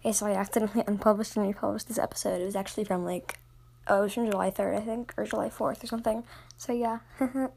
[0.00, 2.40] Okay, so I accidentally unpublished and republished this episode.
[2.40, 3.40] It was actually from like,
[3.88, 6.22] oh, it was from July 3rd, I think, or July 4th or something.
[6.56, 7.00] So yeah.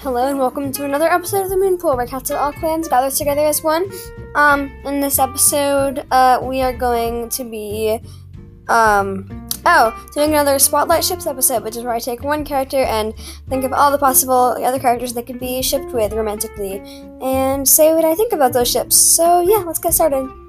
[0.00, 2.88] Hello and welcome to another episode of the Moon Pool, where cats of all clans
[2.88, 3.88] gather together as one.
[4.34, 8.00] Um, in this episode, uh, we are going to be,
[8.66, 13.14] um, oh, doing another Spotlight Ships episode, which is where I take one character and
[13.48, 16.78] think of all the possible other characters they could be shipped with romantically,
[17.20, 18.96] and say what I think about those ships.
[18.96, 20.45] So yeah, let's get started.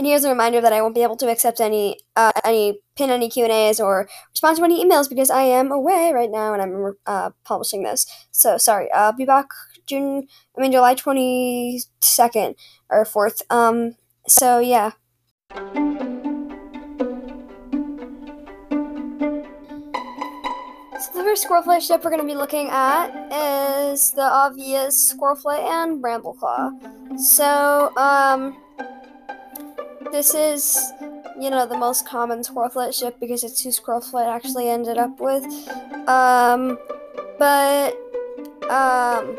[0.00, 3.10] And here's a reminder that I won't be able to accept any uh, any pin
[3.10, 6.54] any Q and A's or respond to any emails because I am away right now
[6.54, 8.06] and I'm uh, publishing this.
[8.30, 8.90] So sorry.
[8.92, 9.48] I'll be back
[9.84, 10.26] June.
[10.56, 12.54] I mean July twenty second
[12.88, 13.42] or fourth.
[13.50, 13.96] Um.
[14.26, 14.92] So yeah.
[15.52, 15.60] So
[21.12, 26.02] the first Squirrelflight ship we're going to be looking at is the obvious Squirrelflight and
[26.02, 27.18] Brambleclaw.
[27.20, 28.56] So um
[30.12, 30.92] this is,
[31.38, 35.44] you know, the most common Squirrelflight ship because it's who Squirrelflight actually ended up with.
[36.08, 36.78] Um,
[37.38, 37.94] but,
[38.68, 39.36] um,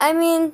[0.00, 0.52] I mean,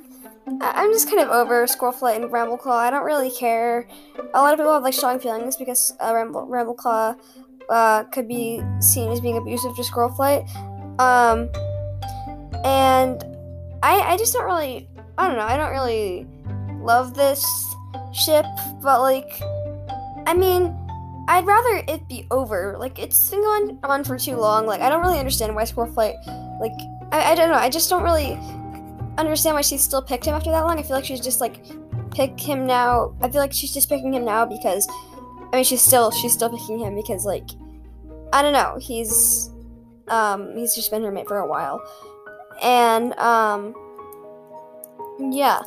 [0.60, 2.76] I- am just kind of over Squirrelflight and Brambleclaw.
[2.76, 3.88] I don't really care.
[4.34, 7.18] A lot of people have like strong feelings because uh, Ramble- Brambleclaw
[7.68, 10.48] uh, could be seen as being abusive to Squirrelflight.
[10.98, 11.50] Um,
[12.64, 13.22] and
[13.82, 14.88] I, I just don't really,
[15.18, 16.26] I don't know, I don't really
[16.86, 17.44] love this
[18.12, 18.46] ship,
[18.80, 19.40] but like,
[20.26, 20.74] I mean,
[21.28, 22.76] I'd rather it be over.
[22.78, 24.66] Like, it's been going on for too long.
[24.66, 26.14] Like, I don't really understand why Squirrelflight,
[26.60, 26.72] like,
[27.12, 27.58] I, I don't know.
[27.58, 28.38] I just don't really
[29.18, 30.78] understand why she still picked him after that long.
[30.78, 31.64] I feel like she's just like
[32.12, 33.14] pick him now.
[33.20, 34.86] I feel like she's just picking him now because,
[35.52, 37.48] I mean, she's still she's still picking him because like,
[38.32, 38.78] I don't know.
[38.80, 39.50] He's
[40.08, 41.82] um he's just been her mate for a while,
[42.62, 43.74] and um
[45.32, 45.62] yeah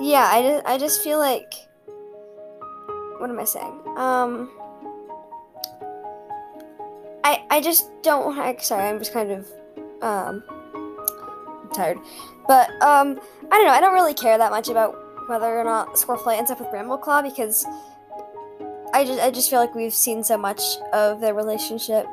[0.00, 1.54] yeah, I just, I just feel like.
[3.18, 3.80] What am I saying?
[3.96, 4.50] Um.
[7.22, 8.36] I, I just don't.
[8.36, 8.62] like.
[8.62, 9.50] sorry, I'm just kind of
[10.02, 10.42] um,
[11.72, 11.98] tired.
[12.46, 13.18] But um,
[13.50, 13.72] I don't know.
[13.72, 14.94] I don't really care that much about
[15.28, 17.64] whether or not Squirrelflight ends up with Brambleclaw because
[18.92, 20.60] I just I just feel like we've seen so much
[20.92, 22.06] of their relationship,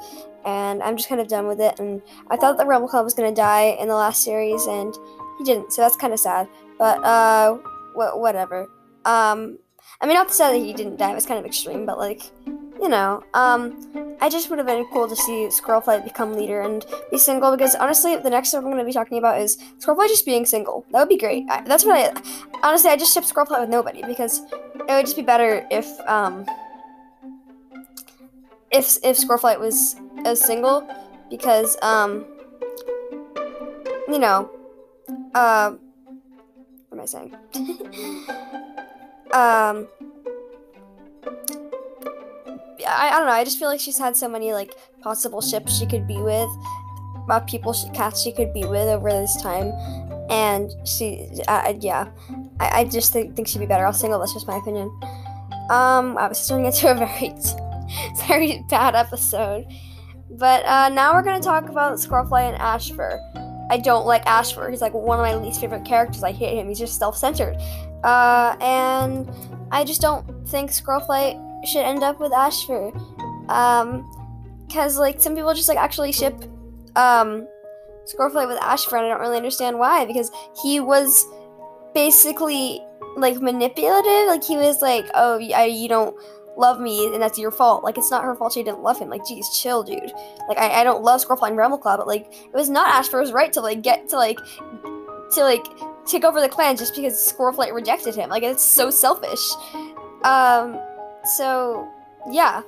[0.45, 1.79] and I'm just kind of done with it.
[1.79, 4.95] And I thought that Brambleclaw was gonna die in the last series, and
[5.37, 5.73] he didn't.
[5.73, 6.47] So that's kind of sad.
[6.79, 7.57] But uh,
[7.93, 8.67] wh- whatever.
[9.05, 9.57] Um,
[9.99, 11.97] I mean, not to say that he didn't die, it was kind of extreme, but
[11.97, 16.61] like, you know, um, I just would have been cool to see Squirrelflight become leader
[16.61, 19.57] and be single because honestly, the next stuff I'm going to be talking about is
[19.79, 20.85] Squirrelflight just being single.
[20.91, 21.45] That would be great.
[21.49, 24.41] I, that's what I, honestly, I just ship Squirrelflight with nobody because
[24.75, 26.45] it would just be better if, um,
[28.71, 30.87] if, if Squirrelflight was a single
[31.29, 32.25] because, um,
[34.07, 34.49] you know,
[35.33, 35.75] uh,
[36.91, 37.33] what am I saying?
[39.33, 39.87] um,
[42.85, 43.33] I, I don't know.
[43.33, 46.49] I just feel like she's had so many like possible ships she could be with,
[47.23, 49.71] about people, she, cats she could be with over this time,
[50.29, 52.09] and she, uh, yeah,
[52.59, 54.19] I, I just think, think she'd be better off single.
[54.19, 54.87] That's just my opinion.
[55.69, 57.33] Um, I was turning into a very,
[58.27, 59.65] very bad episode,
[60.31, 63.17] but uh, now we're gonna talk about Squirrelflight and Ashfur.
[63.71, 64.69] I don't like Ashfur.
[64.69, 66.23] He's like one of my least favorite characters.
[66.23, 66.67] I hate him.
[66.67, 67.55] He's just self-centered.
[68.03, 69.31] Uh, and
[69.71, 72.91] I just don't think Squirrelflight should end up with Ashfur.
[73.47, 74.05] Um,
[74.71, 76.35] cause like some people just like actually ship
[76.97, 77.47] um
[78.05, 78.97] Squirrelflight with Ashfur.
[78.97, 80.03] and I don't really understand why.
[80.03, 81.25] Because he was
[81.93, 82.81] basically
[83.15, 84.27] like manipulative.
[84.27, 86.13] Like he was like, oh, I, you don't
[86.57, 87.83] love me and that's your fault.
[87.83, 89.09] Like, it's not her fault she didn't love him.
[89.09, 90.11] Like, geez, chill, dude.
[90.47, 93.51] Like, I, I don't love Squirrelflight and Brambleclaw, but, like, it was not Ashfur's right
[93.53, 94.37] to, like, get to, like,
[95.33, 95.65] to, like,
[96.05, 98.29] take over the clan just because Squirrelflight rejected him.
[98.29, 99.39] Like, it's so selfish.
[100.23, 100.79] Um,
[101.23, 101.87] so,
[102.29, 102.61] yeah.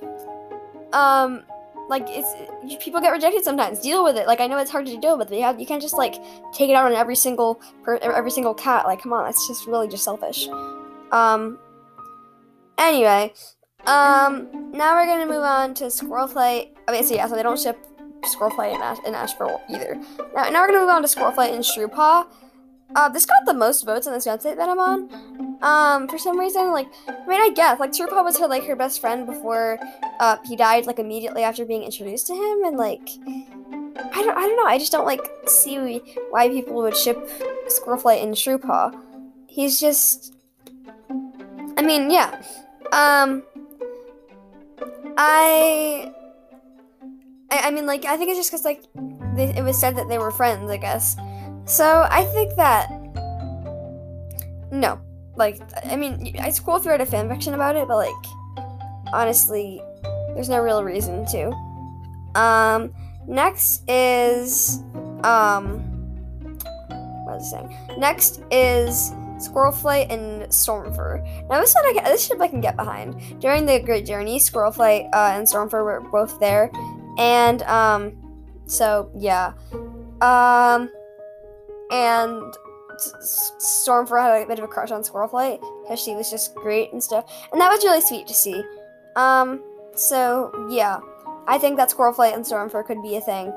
[0.94, 1.44] Um,
[1.90, 3.80] like, it's, people get rejected sometimes.
[3.80, 4.28] Deal with it.
[4.28, 6.16] Like, I know it's hard to deal with, but you, have, you can't just, like,
[6.54, 8.86] take it out on every single, per, every single cat.
[8.86, 10.48] Like, come on, that's just really just selfish.
[11.12, 11.60] Um,
[12.78, 13.34] anyway,
[13.86, 16.70] um, now we're gonna move on to Squirrelflight.
[16.88, 17.78] Okay, so yeah, so they don't ship
[18.22, 19.96] Squirrelflight and, Ash- and Ashfur either.
[20.36, 22.26] Now, now we're gonna move on to Squirrelflight and Shrewpaw.
[22.96, 25.58] Uh, this got the most votes on this website that I'm on.
[25.64, 28.76] Um, for some reason, like, I mean, I guess, like, Shrewpaw was her, like, her
[28.76, 29.80] best friend before,
[30.20, 33.10] uh, he died, like, immediately after being introduced to him, and, like,
[34.14, 37.18] I don't, I don't know, I just don't, like, see why people would ship
[37.68, 38.92] Squirrelflight and Shrewpaw.
[39.48, 40.36] He's just,
[41.78, 42.44] I mean, yeah,
[42.92, 43.44] um,
[45.26, 46.12] I,
[47.50, 48.84] I, I mean, like, I think it's just because like
[49.36, 51.16] they, it was said that they were friends, I guess.
[51.66, 52.92] So I think that
[54.72, 55.00] no,
[55.36, 58.66] like, I mean, I scrolled through a fanfiction about it, but like,
[59.14, 59.82] honestly,
[60.34, 61.52] there's no real reason to.
[62.36, 62.94] Um,
[63.28, 64.80] next is
[65.24, 65.80] um,
[66.90, 68.00] what was I saying?
[68.00, 71.24] Next is Squirrelflight and Stormfur.
[71.50, 73.40] Now this one, I can, this ship I can get behind.
[73.40, 76.72] During the Great Journey, Squirrelflight uh, and Stormfur were both there,
[77.18, 78.16] and um,
[78.66, 79.54] so yeah,
[80.22, 80.90] um,
[81.92, 82.54] and
[83.60, 87.04] Stormfur had a bit of a crush on Squirrelflight because she was just great and
[87.04, 88.64] stuff, and that was really sweet to see.
[89.16, 89.64] Um,
[89.96, 91.00] so yeah,
[91.48, 93.50] I think that Squirrelflight and Stormfur could be a thing,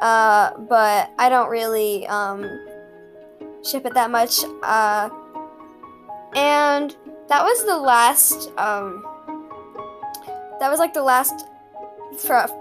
[0.00, 2.44] uh, but I don't really um
[3.64, 4.40] ship it that much.
[4.62, 5.08] Uh,
[6.34, 6.96] and
[7.28, 9.04] that was the last um,
[10.60, 11.46] that was like the last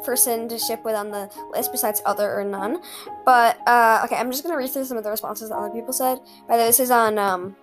[0.04, 2.82] person to ship with on the list besides other or none.
[3.26, 5.94] But uh, okay, I'm just gonna read through some of the responses that other people
[5.94, 6.20] said.
[6.48, 7.56] By the way, this is on um,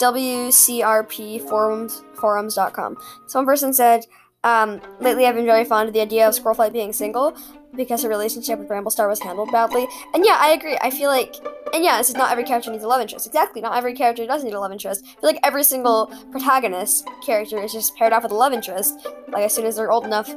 [0.00, 2.96] WCRP forums, forums.com.
[3.26, 4.06] Some person said,
[4.44, 7.36] um, lately I've been very fond of the idea of Squirrelflight being single
[7.76, 9.86] because her relationship with Bramblestar was handled badly.
[10.14, 10.76] And yeah, I agree.
[10.80, 11.36] I feel like,
[11.74, 13.26] and yeah, this is not every character needs a love interest.
[13.26, 15.04] Exactly, not every character does need a love interest.
[15.04, 19.06] I feel like every single protagonist character is just paired off with a love interest,
[19.28, 20.34] like as soon as they're old enough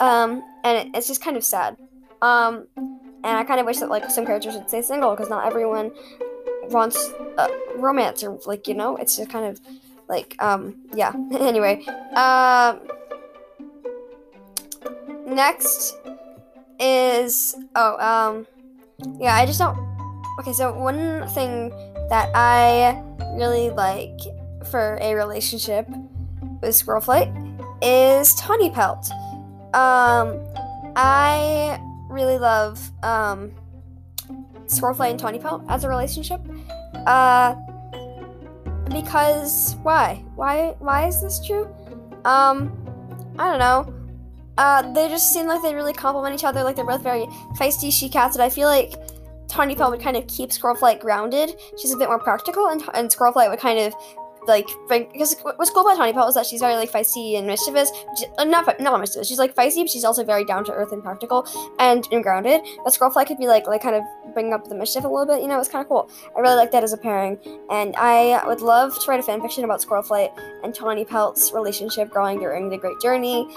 [0.00, 1.76] um, and it, it's just kind of sad.
[2.22, 5.46] Um, and I kind of wish that like some characters would stay single because not
[5.46, 5.90] everyone
[6.68, 9.60] wants uh, romance or like you know it's just kind of
[10.08, 11.84] like um yeah anyway
[12.14, 12.80] um
[15.26, 15.98] next
[16.84, 18.46] is oh um
[19.18, 19.78] yeah i just don't
[20.38, 21.70] okay so one thing
[22.10, 23.00] that i
[23.36, 24.18] really like
[24.70, 25.88] for a relationship
[26.60, 27.30] with squirrelflight
[27.82, 29.10] is tawny pelt
[29.74, 30.40] um,
[30.94, 33.50] I really love um,
[34.66, 36.40] Squirrelflight and Tawny Pelt as a relationship.
[37.06, 37.56] Uh,
[38.88, 40.24] because why?
[40.36, 40.76] Why?
[40.78, 41.64] Why is this true?
[42.24, 42.72] Um,
[43.36, 44.03] I don't know.
[44.56, 46.62] Uh, they just seem like they really complement each other.
[46.62, 47.26] Like they're both very
[47.58, 48.94] feisty she cats, and I feel like
[49.48, 51.54] Tawny Pelt would kind of keep Squirrelflight grounded.
[51.78, 53.10] She's a bit more practical, and, and
[53.50, 53.94] would kind of
[54.46, 57.90] like because what's cool about Tawny Pelt is that she's very like feisty and mischievous.
[58.18, 59.28] She, uh, not not mischievous.
[59.28, 61.46] She's like feisty, but she's also very down to earth and practical
[61.78, 62.60] and, and grounded.
[62.84, 64.02] But Squirrelflight could be like like kind of
[64.34, 65.42] bring up the mischief a little bit.
[65.42, 66.10] You know, it's kind of cool.
[66.36, 67.38] I really like that as a pairing,
[67.70, 70.30] and I would love to write a fan fiction about Squirrelflight
[70.62, 73.48] and Tawny Pelt's relationship growing during the Great Journey.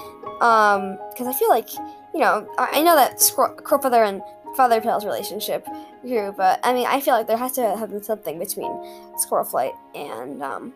[0.42, 1.74] Um, because I feel like
[2.14, 4.22] you know I, I know that Squirrel, Crowfeather and
[4.56, 5.68] Feathertail's relationship
[6.02, 8.72] grew, but I mean, I feel like there has to have been something between
[9.18, 10.74] Squirrelflight and um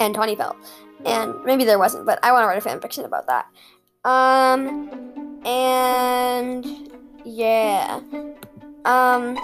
[0.00, 0.56] and Tawny Pelt,
[1.04, 3.46] and maybe there wasn't, but I want to write a fan fiction about that.
[4.04, 6.90] Um, and
[7.24, 8.00] yeah,
[8.84, 9.38] um,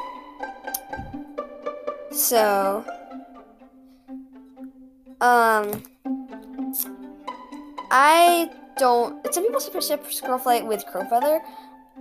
[2.10, 2.84] so
[5.20, 5.82] um,
[7.90, 9.34] I don't.
[9.34, 11.40] Some people ship Squirrelflight with Crowfeather.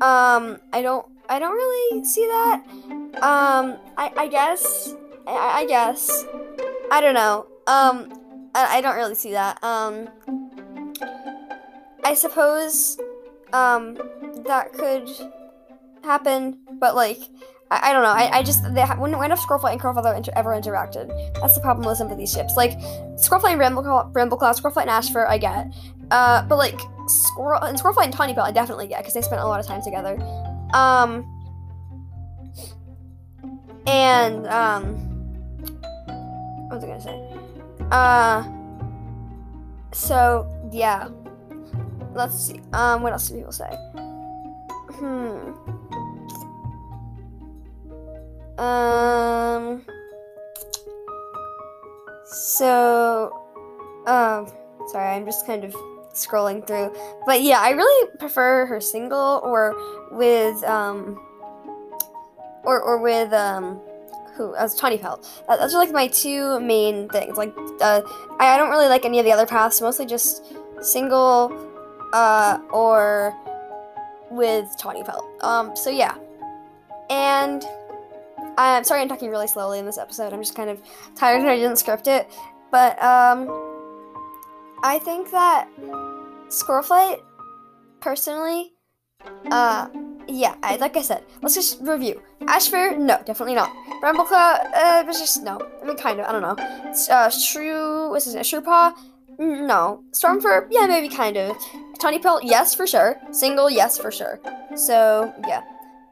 [0.01, 2.63] Um, I don't, I don't really see that.
[3.21, 4.95] Um, I, I guess,
[5.27, 6.25] I, I guess,
[6.91, 7.47] I don't know.
[7.67, 9.63] Um, I, I don't really see that.
[9.63, 10.09] Um,
[12.03, 12.99] I suppose,
[13.53, 13.97] um,
[14.45, 15.09] that could
[16.03, 17.19] happen, but like,
[17.71, 18.09] I, I don't know.
[18.09, 21.07] I, I just they ha- when when have Squirrelflight and Crowfeather inter- ever interacted?
[21.41, 22.55] That's the problem with some of these ships.
[22.55, 22.77] Like
[23.17, 25.73] Squirrelflight and Brambleclaw, Brambleclaw Squirrelflight and Ashfur, I get.
[26.11, 29.41] Uh, but like Squirrel and Squirrelflight and Tawny Pelt, I definitely get because they spent
[29.41, 30.17] a lot of time together.
[30.75, 31.23] Um,
[33.87, 34.95] and um,
[36.67, 37.17] what was I gonna say?
[37.91, 38.43] Uh,
[39.93, 41.07] so yeah.
[42.13, 42.61] Let's see.
[42.73, 43.69] Um, what else do people say?
[44.99, 45.51] Hmm.
[48.59, 49.81] Um.
[52.25, 53.31] So,
[54.07, 54.47] um,
[54.87, 55.75] sorry, I'm just kind of
[56.15, 56.95] scrolling through.
[57.25, 59.75] But yeah, I really prefer her single or
[60.11, 61.19] with um
[62.63, 63.79] or or with um
[64.35, 65.43] who as Tawny Pelt.
[65.47, 67.37] That, those are like my two main things.
[67.37, 68.01] Like uh,
[68.39, 69.81] I, I don't really like any of the other paths.
[69.81, 70.43] Mostly just
[70.81, 71.51] single
[72.13, 73.35] uh or
[74.29, 75.25] with Tawny Pelt.
[75.41, 76.15] Um so yeah.
[77.09, 77.63] And
[78.57, 80.33] I'm sorry I'm talking really slowly in this episode.
[80.33, 80.81] I'm just kind of
[81.15, 82.29] tired and I didn't script it.
[82.71, 83.49] But um
[84.83, 85.67] I think that
[86.49, 87.21] Squirrelflight,
[87.99, 88.73] personally,
[89.51, 89.87] uh,
[90.27, 92.21] yeah, I, like I said, let's just review.
[92.47, 93.71] Ashfur, no, definitely not.
[94.01, 95.59] Brambleclaw, uh, it's just no.
[95.81, 96.55] I mean, kind of, I don't know.
[97.13, 98.43] Uh, Shrew, what's his name?
[98.43, 98.93] Shrewpaw,
[99.39, 100.03] No.
[100.11, 101.57] Stormfur, yeah, maybe kind of.
[101.99, 103.15] Tawny Pelt, yes, for sure.
[103.31, 104.39] Single, yes, for sure.
[104.75, 105.61] So, yeah.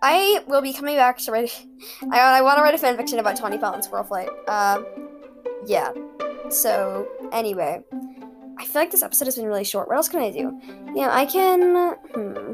[0.01, 1.65] I will be coming back to write.
[2.11, 4.29] I, I want to write a fanfiction about Tawny Pelt and Squirrelflight.
[4.49, 4.85] Um,
[5.65, 5.91] yeah.
[6.49, 7.83] So, anyway.
[8.57, 9.87] I feel like this episode has been really short.
[9.87, 10.59] What else can I do?
[10.95, 11.95] Yeah, I can.
[12.13, 12.53] Hmm.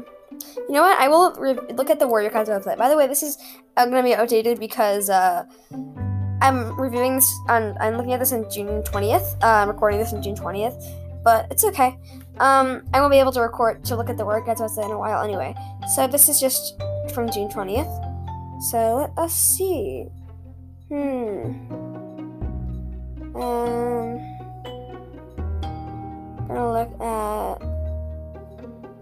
[0.68, 0.98] You know what?
[0.98, 2.78] I will re- look at the Warrior Cats website.
[2.78, 3.36] By the way, this is
[3.76, 5.44] uh, going to be outdated because uh,
[6.40, 7.76] I'm reviewing this on.
[7.80, 9.34] I'm looking at this on June 20th.
[9.42, 11.98] Uh, I'm recording this on June 20th, but it's okay.
[12.38, 14.92] Um, I won't be able to record to look at the Warrior Cats website in
[14.92, 15.54] a while anyway.
[15.94, 16.80] So this is just
[17.12, 18.70] from June 20th.
[18.70, 20.06] So let us see.
[20.88, 21.52] Hmm.
[23.36, 24.29] Um.
[26.50, 27.62] Gonna look at.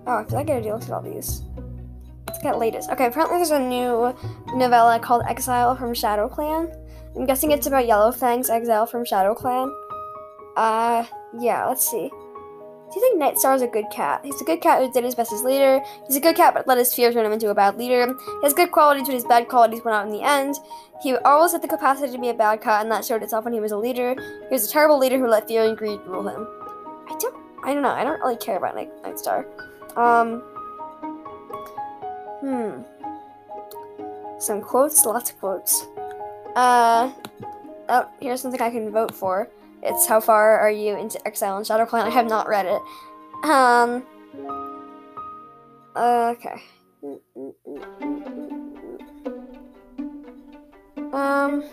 [0.06, 1.42] Oh, I feel like I gotta look at all these.
[2.26, 2.90] Let's get latest.
[2.90, 4.14] Okay, apparently there's a new
[4.54, 6.70] novella called Exile from Shadow Clan.
[7.16, 9.74] I'm guessing it's about Yellowfang's exile from Shadow Clan.
[10.56, 11.04] Uh,
[11.40, 12.10] yeah, let's see.
[12.10, 14.20] Do you think Nightstar is a good cat?
[14.24, 15.80] He's a good cat who did his best as leader.
[16.06, 18.06] He's a good cat, but let his fear turn him into a bad leader.
[18.06, 20.56] He has good qualities, but his bad qualities went out in the end.
[21.02, 23.54] He always had the capacity to be a bad cat, and that showed itself when
[23.54, 24.14] he was a leader.
[24.18, 26.46] He was a terrible leader who let fear and greed rule him.
[27.08, 27.90] I don't, I don't know.
[27.90, 29.44] I don't really care about Night, Nightstar.
[29.96, 30.40] Um,
[32.40, 32.82] hmm.
[34.38, 35.86] Some quotes, lots of quotes.
[36.54, 37.12] Uh,
[37.88, 39.48] oh, here's something I can vote for.
[39.82, 42.06] It's how far are you into Exile and Shadow Clan?
[42.06, 42.82] I have not read it.
[43.44, 44.02] Um.
[45.96, 46.62] Okay.
[51.12, 51.64] Um.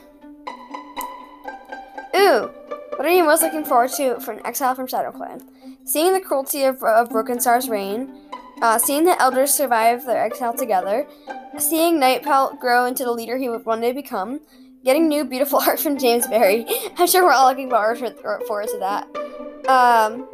[2.15, 2.54] Ooh.
[3.05, 5.39] What are you most looking forward to for an Exile from Shadow Clan?
[5.83, 8.11] Seeing the cruelty of, of Brokenstar's reign,
[8.63, 11.05] uh, seeing the elders survive their exile together,
[11.59, 14.39] seeing Nightpelt grow into the leader he would one day become,
[14.83, 16.65] getting new beautiful art from James Barry.
[16.97, 19.03] I'm sure we're all looking forward, for, forward to that.
[19.69, 20.27] Um,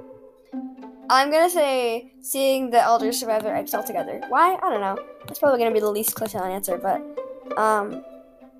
[1.09, 4.21] I'm gonna say seeing the elders survive their exile together.
[4.29, 4.57] Why?
[4.63, 4.97] I don't know.
[5.27, 7.01] That's probably gonna be the least clicked on answer, but
[7.57, 8.01] um,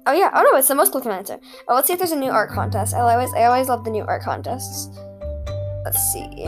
[0.06, 0.30] oh yeah.
[0.34, 1.40] Oh no, it's the most clicked on answer.
[1.68, 2.94] Oh, let's see if there's a new art contest.
[2.94, 4.90] I always, I always love the new art contests.
[5.84, 6.46] Let's see.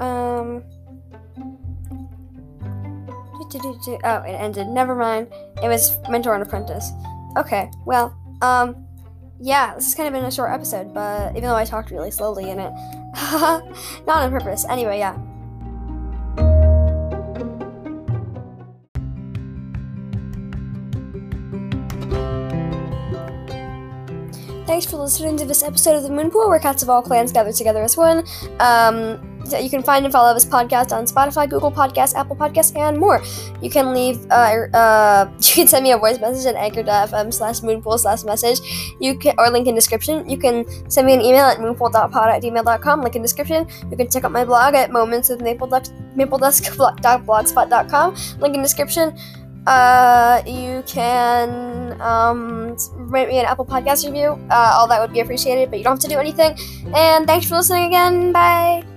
[0.00, 0.62] Um.
[4.04, 4.66] Oh, it ended.
[4.66, 5.28] Never mind.
[5.62, 6.90] It was Mentor and Apprentice.
[7.36, 8.84] Okay, well, um,
[9.40, 12.10] yeah, this has kind of been a short episode, but even though I talked really
[12.10, 12.72] slowly in it,
[14.06, 14.64] not on purpose.
[14.68, 15.16] Anyway, yeah.
[24.84, 27.54] Thanks for listening to this episode of the Moonpool, where cats of all clans gather
[27.54, 28.22] together as one.
[28.60, 29.18] Um,
[29.58, 33.22] you can find and follow this podcast on Spotify, Google Podcasts, Apple Podcasts, and more.
[33.62, 37.60] You can leave, uh, uh, you can send me a voice message at anchor.fm slash
[37.60, 38.60] moonpool slash message,
[39.00, 40.28] you can, or link in description.
[40.28, 43.66] You can send me an email at moonpool.pod at gmail.com, link in description.
[43.90, 49.18] You can check out my blog at moments of mapledusk.blogspot.com, link in description.
[49.66, 52.76] Uh, you can um,
[53.08, 54.38] write me an Apple Podcast review.
[54.50, 56.56] Uh, all that would be appreciated, but you don't have to do anything.
[56.94, 58.32] And thanks for listening again.
[58.32, 58.93] Bye.